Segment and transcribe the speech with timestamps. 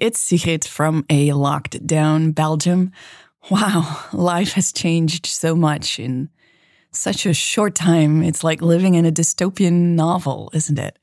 [0.00, 2.92] It's Sigrid from a locked down Belgium.
[3.50, 6.30] Wow, life has changed so much in
[6.90, 8.22] such a short time.
[8.22, 10.98] It's like living in a dystopian novel, isn't it?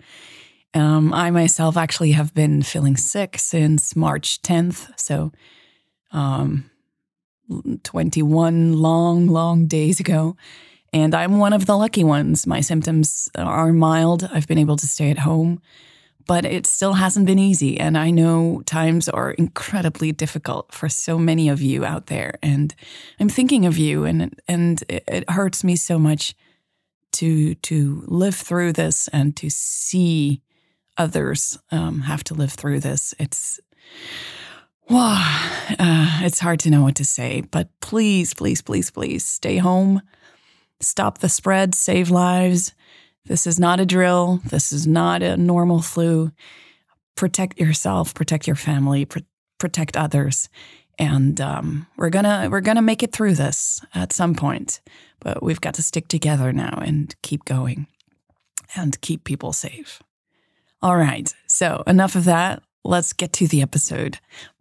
[0.73, 4.88] Um, I myself actually have been feeling sick since March 10th.
[4.99, 5.31] So,
[6.12, 6.69] um,
[7.83, 10.35] 21 long, long days ago.
[10.94, 12.47] And I'm one of the lucky ones.
[12.47, 14.29] My symptoms are mild.
[14.31, 15.62] I've been able to stay at home
[16.30, 17.80] but it still hasn't been easy.
[17.80, 22.38] And I know times are incredibly difficult for so many of you out there.
[22.44, 22.76] And
[23.20, 26.36] I'm thinking of you, and and it hurts me so much
[27.14, 30.44] to to live through this and to see
[30.98, 33.16] others um, have to live through this.
[33.18, 33.59] It's
[34.88, 35.18] wow,
[35.80, 37.42] uh, it's hard to know what to say.
[37.42, 40.04] But please, please, please, please stay home.
[40.80, 42.76] Stop the spread, save lives.
[43.26, 44.41] This is not a drill.
[44.46, 46.32] This is not a normal flu.
[47.16, 49.20] Protect yourself, protect your family, pr-
[49.58, 50.50] protect others.
[50.98, 54.81] And um, we're gonna we're gonna make it through this at some point,
[55.20, 57.88] but we've got to stick together now and keep going,
[58.75, 60.02] and keep people safe.
[60.81, 62.64] All right, so enough of that.
[62.84, 64.20] Let's get to the episode.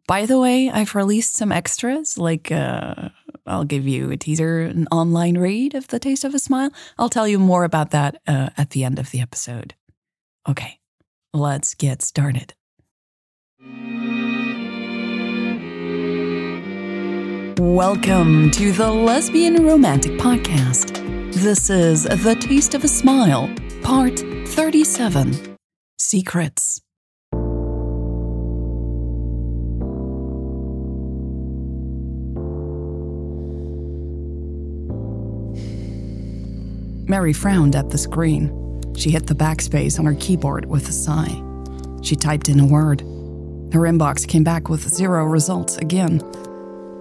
[0.09, 3.11] By the way, I've released some extras, like uh,
[3.47, 6.71] I'll give you a teaser, an online read of The Taste of a Smile.
[6.97, 9.75] I'll tell you more about that uh, at the end of the episode.
[10.49, 10.79] Okay,
[11.35, 12.55] let's get started.
[17.61, 21.05] Welcome to the Lesbian Romantic Podcast.
[21.35, 25.59] This is The Taste of a Smile, Part 37
[25.99, 26.81] Secrets.
[37.09, 38.53] Mary frowned at the screen.
[38.95, 41.43] She hit the backspace on her keyboard with a sigh.
[42.03, 43.01] She typed in a word.
[43.73, 46.23] Her inbox came back with zero results again.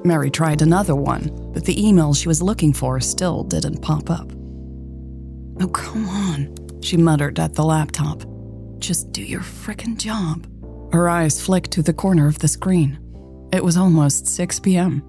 [0.03, 4.31] Mary tried another one, but the email she was looking for still didn't pop up.
[5.59, 8.23] Oh, come on, she muttered at the laptop.
[8.79, 10.47] Just do your frickin' job.
[10.93, 12.99] Her eyes flicked to the corner of the screen.
[13.51, 15.03] It was almost 6 p.m.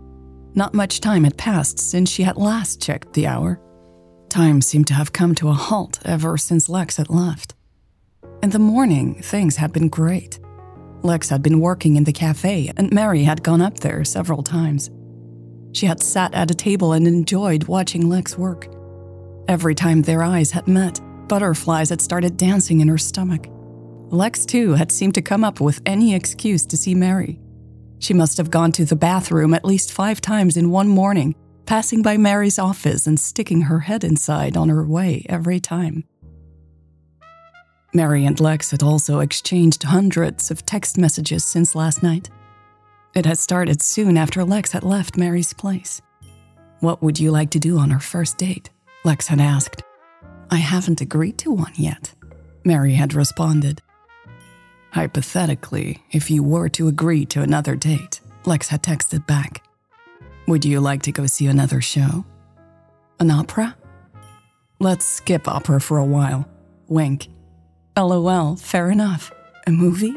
[0.55, 3.61] Not much time had passed since she had last checked the hour.
[4.29, 7.55] Time seemed to have come to a halt ever since Lex had left.
[8.43, 10.39] In the morning, things had been great.
[11.03, 14.91] Lex had been working in the cafe, and Mary had gone up there several times.
[15.73, 18.69] She had sat at a table and enjoyed watching Lex work.
[19.49, 23.47] Every time their eyes had met, butterflies had started dancing in her stomach.
[24.11, 27.41] Lex, too, had seemed to come up with any excuse to see Mary.
[27.99, 31.35] She must have gone to the bathroom at least five times in one morning
[31.69, 36.03] passing by Mary's office and sticking her head inside on her way every time.
[37.93, 42.31] Mary and Lex had also exchanged hundreds of text messages since last night.
[43.15, 46.01] It had started soon after Lex had left Mary's place.
[46.81, 48.71] What would you like to do on our first date?
[49.05, 49.83] Lex had asked.
[50.51, 52.15] I haven't agreed to one yet,
[52.65, 53.83] Mary had responded.
[54.93, 59.68] Hypothetically, if you were to agree to another date, Lex had texted back.
[60.49, 62.25] Would you like to go see another show?
[63.21, 63.77] An opera?
[64.81, 66.49] Let's skip opera for a while.
[66.87, 67.29] Wink.
[67.99, 69.31] LOL, fair enough.
[69.67, 70.15] A movie?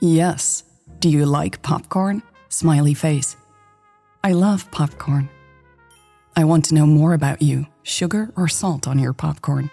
[0.00, 0.64] Yes.
[1.00, 2.22] Do you like popcorn?
[2.50, 3.38] Smiley face.
[4.22, 5.30] I love popcorn.
[6.36, 7.66] I want to know more about you.
[7.84, 9.70] Sugar or salt on your popcorn?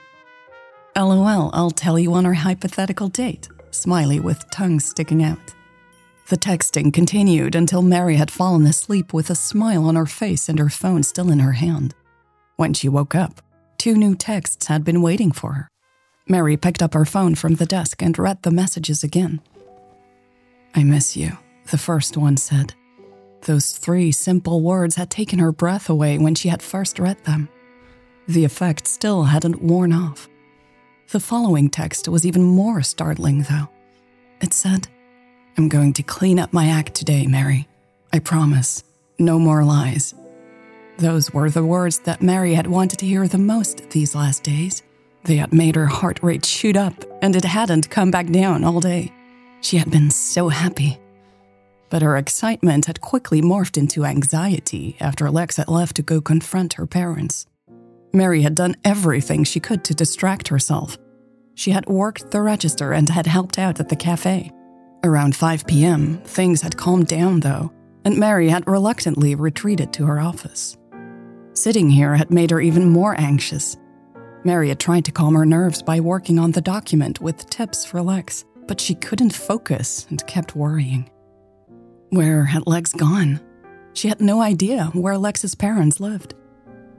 [0.96, 3.50] LOL, I'll tell you on our hypothetical date.
[3.72, 5.54] Smiley with tongue sticking out.
[6.34, 10.58] The texting continued until Mary had fallen asleep with a smile on her face and
[10.58, 11.94] her phone still in her hand.
[12.56, 13.40] When she woke up,
[13.78, 15.68] two new texts had been waiting for her.
[16.28, 19.42] Mary picked up her phone from the desk and read the messages again.
[20.74, 21.38] I miss you,
[21.70, 22.74] the first one said.
[23.44, 27.48] Those three simple words had taken her breath away when she had first read them.
[28.28, 30.28] The effect still hadn't worn off.
[31.12, 33.70] The following text was even more startling, though.
[34.42, 34.88] It said,
[35.58, 37.68] I'm going to clean up my act today, Mary.
[38.12, 38.83] I promise.
[39.19, 40.16] No more lies.
[40.98, 44.81] Those were the words that Mary had wanted to hear the most these last days.
[45.25, 48.80] They had made her heart rate shoot up, and it hadn't come back down all
[48.80, 49.12] day.
[49.62, 51.00] She had been so happy.
[51.89, 56.74] But her excitement had quickly morphed into anxiety after Lex had left to go confront
[56.74, 57.45] her parents.
[58.12, 60.98] Mary had done everything she could to distract herself.
[61.56, 64.51] She had worked the register and had helped out at the cafe.
[65.06, 67.74] Around 5 p.m., things had calmed down, though,
[68.06, 70.78] and Mary had reluctantly retreated to her office.
[71.52, 73.76] Sitting here had made her even more anxious.
[74.46, 78.02] Mary had tried to calm her nerves by working on the document with tips for
[78.02, 81.10] Lex, but she couldn't focus and kept worrying.
[82.10, 83.42] Where had Lex gone?
[83.94, 86.34] She had no idea where Lex's parents lived.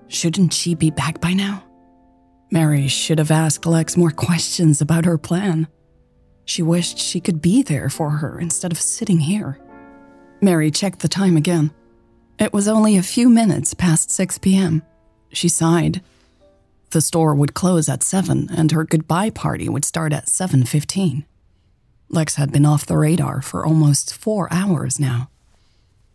[0.09, 1.65] Shouldn't she be back by now?
[2.51, 5.69] Mary should have asked Lex more questions about her plan.
[6.45, 9.59] She wished she could be there for her instead of sitting here.
[10.41, 11.73] Mary checked the time again.
[12.39, 14.83] It was only a few minutes past 6 p.m.
[15.33, 16.03] She sighed.
[16.91, 21.25] The store would close at 7 and her goodbye party would start at 7:15.
[22.09, 25.31] Lex had been off the radar for almost 4 hours now.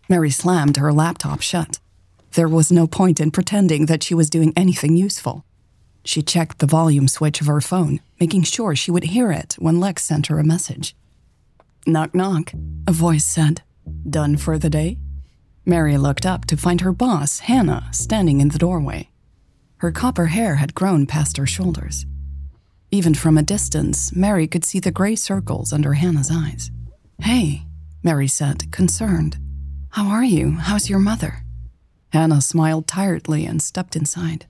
[0.08, 1.80] Mary slammed her laptop shut.
[2.34, 5.44] There was no point in pretending that she was doing anything useful.
[6.10, 9.80] She checked the volume switch of her phone, making sure she would hear it when
[9.80, 10.96] Lex sent her a message.
[11.86, 12.52] Knock, knock,
[12.88, 13.62] a voice said.
[14.10, 14.98] Done for the day?
[15.68, 19.10] Mary looked up to find her boss, Hannah, standing in the doorway.
[19.78, 22.08] Her copper hair had grown past her shoulders.
[22.90, 26.72] Even from a distance, Mary could see the gray circles under Hannah's eyes.
[27.20, 27.68] Hey,
[28.02, 29.38] Mary said, concerned.
[29.92, 30.54] How are you?
[30.54, 31.44] How's your mother?
[32.14, 34.48] Hannah smiled tiredly and stepped inside.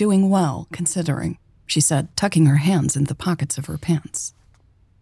[0.00, 1.36] Doing well, considering,
[1.66, 4.32] she said, tucking her hands in the pockets of her pants.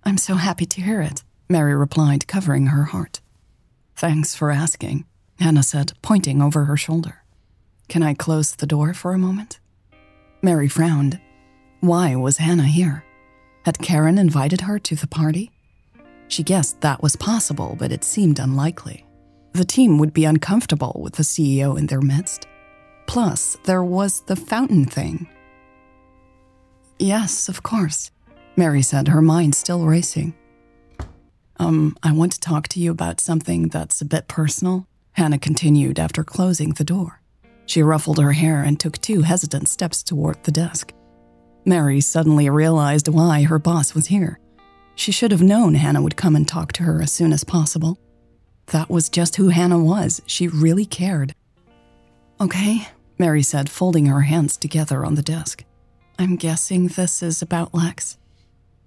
[0.02, 3.20] I'm so happy to hear it, Mary replied, covering her heart.
[3.94, 5.04] Thanks for asking,
[5.38, 7.22] Hannah said, pointing over her shoulder.
[7.88, 9.60] Can I close the door for a moment?
[10.42, 11.20] Mary frowned.
[11.78, 13.04] Why was Hannah here?
[13.64, 15.52] Had Karen invited her to the party?
[16.26, 19.06] She guessed that was possible, but it seemed unlikely.
[19.52, 22.48] The team would be uncomfortable with the CEO in their midst.
[23.08, 25.26] Plus, there was the fountain thing.
[26.98, 28.10] Yes, of course,
[28.54, 30.34] Mary said, her mind still racing.
[31.58, 35.98] Um, I want to talk to you about something that's a bit personal, Hannah continued
[35.98, 37.22] after closing the door.
[37.64, 40.92] She ruffled her hair and took two hesitant steps toward the desk.
[41.64, 44.38] Mary suddenly realized why her boss was here.
[44.94, 47.98] She should have known Hannah would come and talk to her as soon as possible.
[48.66, 50.20] That was just who Hannah was.
[50.26, 51.32] She really cared.
[52.40, 52.86] Okay,
[53.18, 55.64] Mary said, folding her hands together on the desk.
[56.18, 58.18] I'm guessing this is about Lex.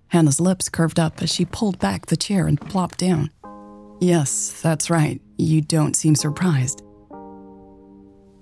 [0.07, 3.30] Hannah's lips curved up as she pulled back the chair and plopped down.
[4.00, 5.22] Yes, that's right.
[5.38, 6.81] You don't seem surprised.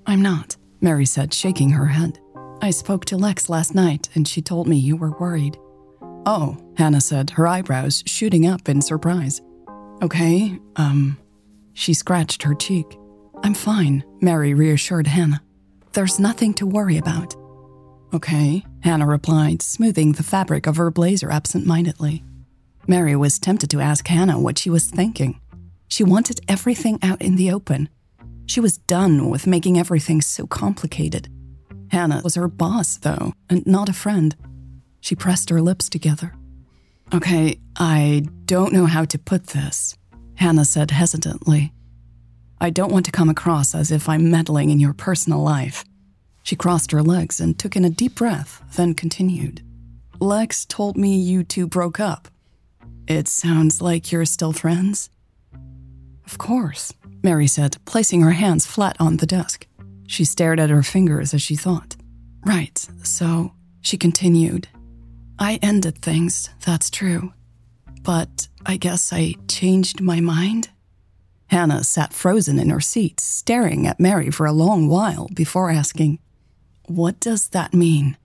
[0.05, 2.19] I'm not, Mary said, shaking her head.
[2.61, 5.57] I spoke to Lex last night and she told me you were worried.
[6.25, 9.41] Oh, Hannah said, her eyebrows shooting up in surprise.
[10.01, 11.17] Okay, um.
[11.73, 12.97] She scratched her cheek.
[13.43, 15.41] I'm fine, Mary reassured Hannah.
[15.93, 17.35] There's nothing to worry about.
[18.13, 22.23] Okay, Hannah replied, smoothing the fabric of her blazer absent mindedly.
[22.87, 25.39] Mary was tempted to ask Hannah what she was thinking.
[25.87, 27.89] She wanted everything out in the open.
[28.45, 31.27] She was done with making everything so complicated.
[31.91, 34.35] Hannah was her boss, though, and not a friend.
[35.01, 36.33] She pressed her lips together.
[37.13, 39.97] Okay, I don't know how to put this,
[40.35, 41.73] Hannah said hesitantly.
[42.61, 45.85] I don't want to come across as if I'm meddling in your personal life.
[46.43, 49.61] She crossed her legs and took in a deep breath, then continued.
[50.19, 52.27] Lex told me you two broke up.
[53.07, 55.09] It sounds like you're still friends?
[56.25, 59.65] Of course, Mary said, placing her hands flat on the desk.
[60.07, 61.95] She stared at her fingers as she thought.
[62.45, 64.67] Right, so, she continued.
[65.39, 67.33] I ended things, that's true.
[68.01, 70.69] But I guess I changed my mind?
[71.49, 76.19] Hannah sat frozen in her seat, staring at Mary for a long while before asking,
[76.85, 78.17] What does that mean?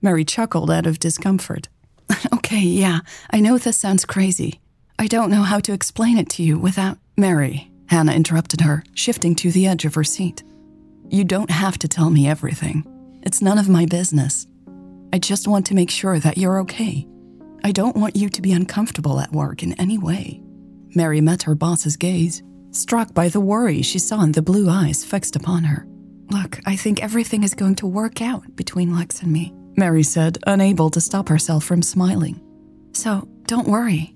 [0.00, 1.68] Mary chuckled out of discomfort.
[2.34, 3.00] okay, yeah,
[3.30, 4.58] I know this sounds crazy.
[4.98, 6.98] I don't know how to explain it to you without.
[7.16, 10.42] Mary, Hannah interrupted her, shifting to the edge of her seat.
[11.10, 12.86] You don't have to tell me everything.
[13.22, 14.46] It's none of my business.
[15.12, 17.06] I just want to make sure that you're okay.
[17.64, 20.40] I don't want you to be uncomfortable at work in any way.
[20.94, 25.04] Mary met her boss's gaze struck by the worry she saw in the blue eyes
[25.04, 25.86] fixed upon her.
[26.30, 30.38] Look, I think everything is going to work out between Lex and me, Mary said,
[30.46, 32.40] unable to stop herself from smiling.
[32.92, 34.14] So, don't worry.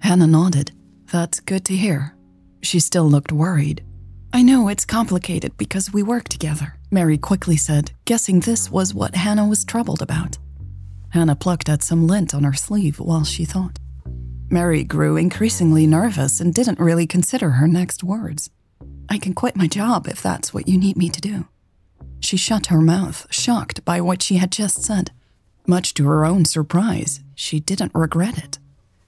[0.00, 0.72] Hannah nodded.
[1.10, 2.14] That's good to hear.
[2.62, 3.82] She still looked worried.
[4.32, 9.14] I know it's complicated because we work together, Mary quickly said, guessing this was what
[9.14, 10.38] Hannah was troubled about.
[11.10, 13.78] Hannah plucked at some lint on her sleeve while she thought.
[14.50, 18.50] Mary grew increasingly nervous and didn't really consider her next words.
[19.08, 21.48] I can quit my job if that's what you need me to do.
[22.20, 25.10] She shut her mouth, shocked by what she had just said.
[25.66, 28.58] Much to her own surprise, she didn't regret it.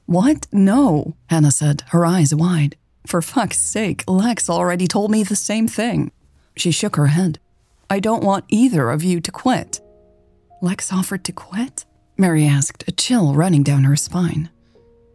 [0.07, 0.47] What?
[0.53, 2.77] No, Hannah said, her eyes wide.
[3.07, 6.13] For fuck's sake, Lex already told me the same thing.
[6.57, 7.39] She shook her head.
[7.89, 9.81] I don't want either of you to quit.
[10.63, 11.85] Lex offered to quit?
[12.17, 14.51] Mary asked, a chill running down her spine.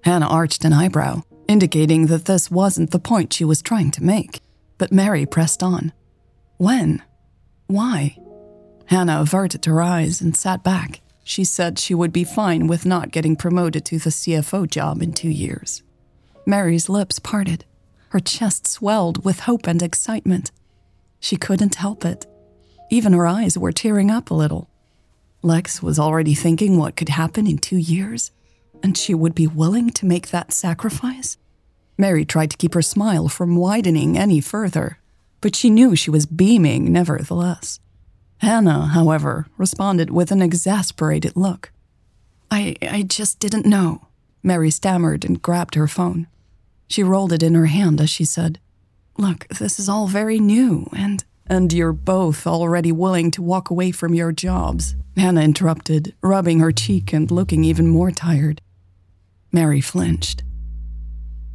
[0.04, 4.42] Hannah arched an eyebrow, indicating that this wasn't the point she was trying to make.
[4.78, 5.94] But Mary pressed on.
[6.58, 7.04] When?
[7.68, 8.18] Why?
[8.86, 11.02] Hannah averted her eyes and sat back.
[11.24, 15.14] She said she would be fine with not getting promoted to the CFO job in
[15.14, 15.84] two years.
[16.46, 17.66] Mary's lips parted.
[18.10, 20.52] Her chest swelled with hope and excitement.
[21.20, 22.26] She couldn't help it.
[22.90, 24.70] Even her eyes were tearing up a little.
[25.44, 28.32] Lex was already thinking what could happen in two years,
[28.84, 31.38] and she would be willing to make that sacrifice?
[31.98, 34.98] Mary tried to keep her smile from widening any further,
[35.40, 37.80] but she knew she was beaming nevertheless.
[38.40, 41.72] Hannah, however, responded with an exasperated look.
[42.50, 44.08] I, I just didn't know.
[44.42, 46.28] Mary stammered and grabbed her phone.
[46.88, 48.60] She rolled it in her hand as she said,
[49.18, 51.24] Look, this is all very new, and.
[51.46, 56.72] And you're both already willing to walk away from your jobs, Hannah interrupted, rubbing her
[56.72, 58.62] cheek and looking even more tired.
[59.52, 60.44] Mary flinched.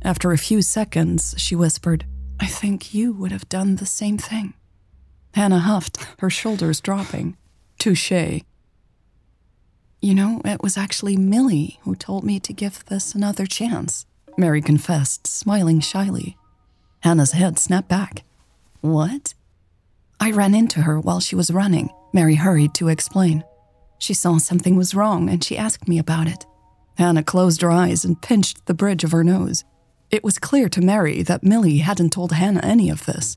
[0.03, 2.05] After a few seconds, she whispered,
[2.39, 4.55] I think you would have done the same thing.
[5.35, 7.37] Hannah huffed, her shoulders dropping.
[7.79, 8.43] Touche.
[10.01, 14.61] You know, it was actually Millie who told me to give this another chance, Mary
[14.61, 16.37] confessed, smiling shyly.
[17.01, 18.25] Hannah's head snapped back.
[18.83, 19.35] What?
[20.21, 23.45] I ran into her while she was running, Mary hurried to explain.
[23.99, 26.47] She saw something was wrong and she asked me about it.
[26.97, 29.65] Hannah closed her eyes and pinched the bridge of her nose.
[30.11, 33.37] It was clear to Mary that Millie hadn't told Hannah any of this.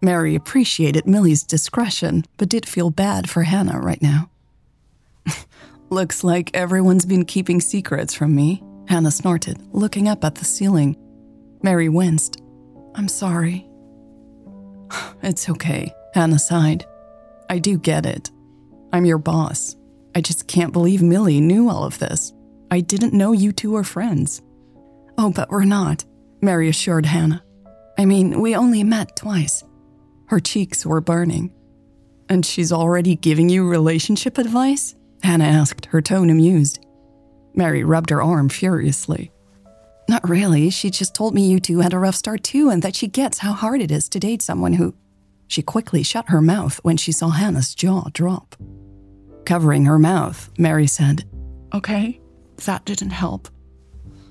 [0.00, 4.30] Mary appreciated Millie's discretion, but did feel bad for Hannah right now.
[5.90, 10.96] Looks like everyone's been keeping secrets from me, Hannah snorted, looking up at the ceiling.
[11.62, 12.40] Mary winced.
[12.94, 13.66] I'm sorry.
[15.22, 16.86] It's okay, Hannah sighed.
[17.50, 18.30] I do get it.
[18.92, 19.76] I'm your boss.
[20.14, 22.32] I just can't believe Millie knew all of this.
[22.70, 24.42] I didn't know you two were friends.
[25.16, 26.04] Oh, but we're not,
[26.40, 27.42] Mary assured Hannah.
[27.98, 29.64] I mean, we only met twice.
[30.26, 31.52] Her cheeks were burning.
[32.28, 34.94] And she's already giving you relationship advice?
[35.22, 36.84] Hannah asked, her tone amused.
[37.54, 39.32] Mary rubbed her arm furiously.
[40.08, 40.70] Not really.
[40.70, 43.38] She just told me you two had a rough start too, and that she gets
[43.38, 44.94] how hard it is to date someone who.
[45.48, 48.54] She quickly shut her mouth when she saw Hannah's jaw drop.
[49.44, 51.24] Covering her mouth, Mary said,
[51.74, 52.20] Okay,
[52.64, 53.48] that didn't help.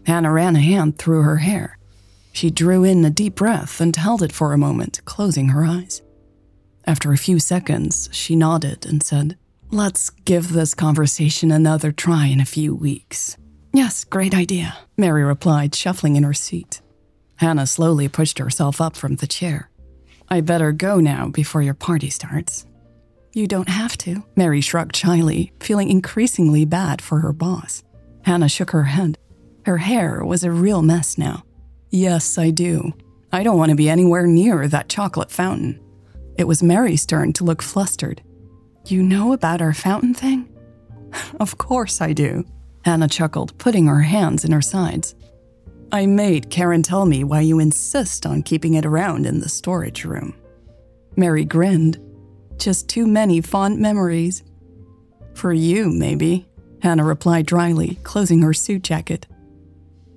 [0.06, 1.78] Hannah ran a hand through her hair.
[2.32, 6.02] She drew in a deep breath and held it for a moment, closing her eyes.
[6.86, 9.38] After a few seconds, she nodded and said,
[9.70, 13.36] Let's give this conversation another try in a few weeks.
[13.74, 16.82] Yes, great idea, Mary replied, shuffling in her seat.
[17.38, 19.70] Hannah slowly pushed herself up from the chair.
[20.30, 22.66] I better go now before your party starts.
[23.34, 27.84] You don't have to, Mary shrugged shyly, feeling increasingly bad for her boss.
[28.28, 29.18] Hannah shook her head.
[29.66, 31.46] Her hair was a real mess now.
[31.92, 32.92] Yes, I do.
[33.32, 35.80] I don't want to be anywhere near that chocolate fountain.
[36.38, 38.22] It was Mary's turn to look flustered.
[38.86, 40.50] You know about our fountain thing?
[41.40, 42.44] of course I do.
[42.84, 45.16] Hannah chuckled, putting her hands in her sides.
[45.94, 50.04] I made Karen tell me why you insist on keeping it around in the storage
[50.04, 50.36] room.
[51.16, 51.98] Mary grinned.
[52.58, 54.44] Just too many fond memories.
[55.34, 56.46] For you, maybe,
[56.82, 59.28] Hannah replied dryly, closing her suit jacket.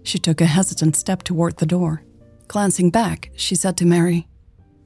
[0.02, 2.02] She took a hesitant step toward the door.
[2.49, 4.26] Glancing back, she said to Mary,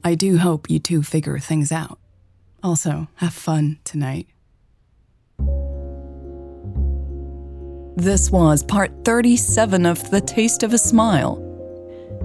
[0.03, 1.99] I do hope you two figure things out.
[2.61, 4.27] Also, have fun tonight.
[7.97, 11.41] This was part 37 of The Taste of a Smile.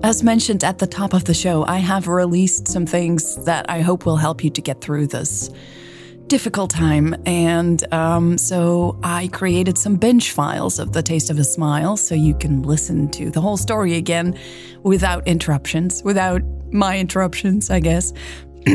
[0.03, 3.81] As mentioned at the top of the show, I have released some things that I
[3.81, 5.51] hope will help you to get through this
[6.31, 7.15] difficult time.
[7.27, 12.15] And um, so I created some binge files of The Taste of a Smile so
[12.15, 14.39] you can listen to the whole story again
[14.85, 16.41] without interruptions, without
[16.73, 18.13] my interruptions, I guess.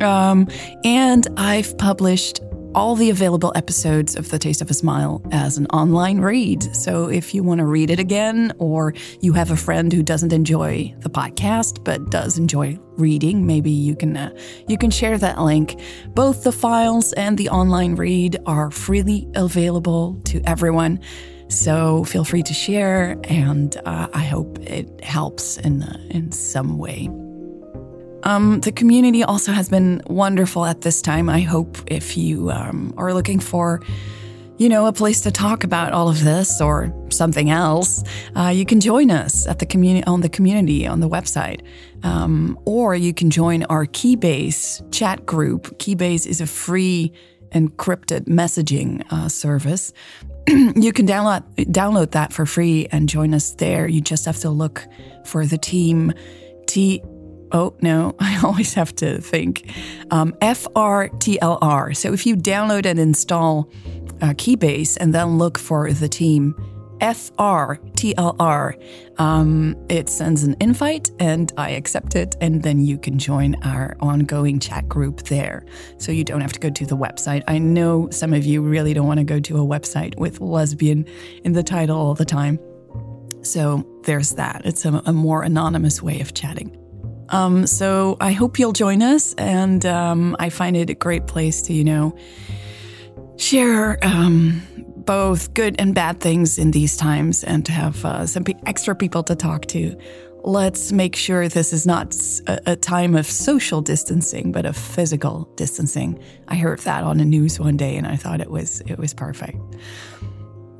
[0.00, 0.48] um,
[0.82, 2.40] and I've published
[2.74, 6.74] all the available episodes of The Taste of a Smile as an online read.
[6.74, 10.32] So if you want to read it again, or you have a friend who doesn't
[10.32, 14.30] enjoy the podcast but does enjoy reading, maybe you can uh,
[14.68, 15.80] you can share that link.
[16.08, 21.00] Both the files and the online read are freely available to everyone.
[21.48, 26.78] So feel free to share, and uh, I hope it helps in uh, in some
[26.78, 27.08] way.
[28.24, 31.28] Um, the community also has been wonderful at this time.
[31.28, 33.82] I hope if you um, are looking for,
[34.56, 38.02] you know, a place to talk about all of this or something else,
[38.34, 41.60] uh, you can join us at the community on the community on the website,
[42.02, 45.78] um, or you can join our Keybase chat group.
[45.78, 47.12] Keybase is a free
[47.52, 49.92] encrypted messaging uh, service.
[50.48, 53.86] you can download download that for free and join us there.
[53.86, 54.86] You just have to look
[55.26, 56.12] for the team
[56.66, 57.02] T.
[57.54, 59.72] Oh no, I always have to think
[60.10, 61.96] um, FRTLR.
[61.96, 63.70] So if you download and install
[64.20, 66.54] uh, Keybase and then look for the team
[66.98, 68.80] FRTLR.
[69.20, 73.96] Um, it sends an invite and I accept it, and then you can join our
[74.00, 75.66] ongoing chat group there.
[75.98, 77.42] So you don't have to go to the website.
[77.46, 81.06] I know some of you really don't want to go to a website with lesbian
[81.44, 82.58] in the title all the time.
[83.42, 84.62] So there's that.
[84.64, 86.83] It's a, a more anonymous way of chatting.
[87.30, 91.62] Um, so I hope you'll join us, and um, I find it a great place
[91.62, 92.16] to, you know,
[93.36, 94.62] share um,
[95.04, 99.22] both good and bad things in these times and to have uh, some extra people
[99.24, 99.96] to talk to.
[100.46, 102.14] Let's make sure this is not
[102.46, 106.22] a, a, time of social distancing, but of physical distancing.
[106.48, 109.14] I heard that on the news one day, and I thought it was it was
[109.14, 109.56] perfect.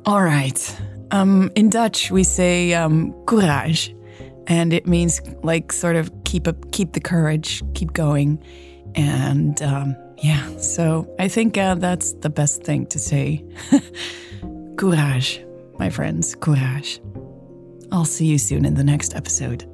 [0.05, 0.77] All right,
[1.09, 3.94] um, in Dutch we say um, courage,
[4.47, 8.41] and it means like sort of keep up, keep the courage, keep going,
[8.95, 13.43] and um, yeah, so I think uh, that's the best thing to say.
[14.77, 15.43] courage,
[15.77, 17.01] my friends, courage.
[17.91, 19.69] I'll see you soon in the next episode.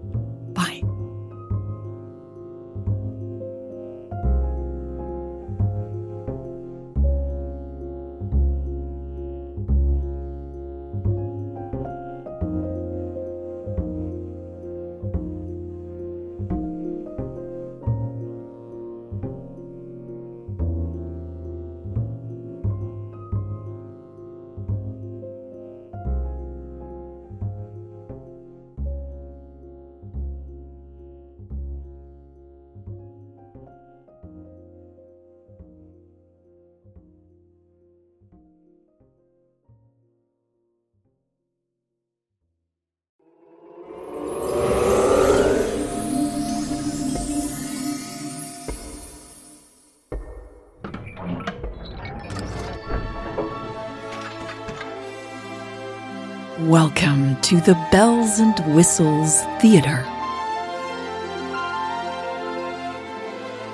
[56.67, 60.05] Welcome to the Bells and Whistles Theater.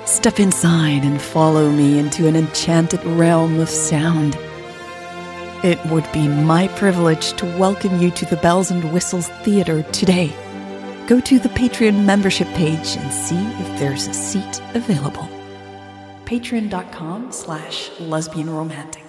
[0.06, 4.38] Step inside and follow me into an enchanted realm of sound.
[5.62, 10.32] It would be my privilege to welcome you to the Bells and Whistles Theater today.
[11.06, 15.28] Go to the Patreon membership page and see if there's a seat available.
[16.24, 19.07] Patreon.com slash lesbian romantic.